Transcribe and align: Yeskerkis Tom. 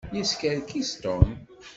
Yeskerkis 0.15 0.91
Tom. 1.03 1.25